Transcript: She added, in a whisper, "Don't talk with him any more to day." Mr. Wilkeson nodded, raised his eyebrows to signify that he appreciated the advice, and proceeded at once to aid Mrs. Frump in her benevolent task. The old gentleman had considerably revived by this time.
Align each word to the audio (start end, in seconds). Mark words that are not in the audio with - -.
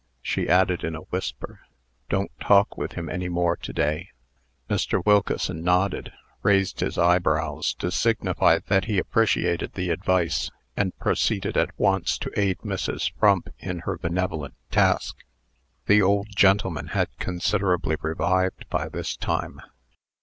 She 0.23 0.49
added, 0.49 0.83
in 0.83 0.95
a 0.95 1.01
whisper, 1.11 1.59
"Don't 2.09 2.31
talk 2.39 2.75
with 2.75 2.93
him 2.93 3.07
any 3.07 3.29
more 3.29 3.55
to 3.57 3.71
day." 3.71 4.09
Mr. 4.67 5.05
Wilkeson 5.05 5.63
nodded, 5.63 6.11
raised 6.41 6.79
his 6.79 6.97
eyebrows 6.97 7.75
to 7.75 7.91
signify 7.91 8.57
that 8.65 8.85
he 8.85 8.97
appreciated 8.97 9.73
the 9.73 9.91
advice, 9.91 10.49
and 10.75 10.97
proceeded 10.97 11.55
at 11.55 11.77
once 11.79 12.17
to 12.17 12.31
aid 12.35 12.57
Mrs. 12.65 13.11
Frump 13.19 13.49
in 13.59 13.81
her 13.81 13.95
benevolent 13.99 14.55
task. 14.71 15.17
The 15.85 16.01
old 16.01 16.29
gentleman 16.35 16.87
had 16.87 17.15
considerably 17.19 17.95
revived 18.01 18.67
by 18.71 18.89
this 18.89 19.15
time. 19.15 19.61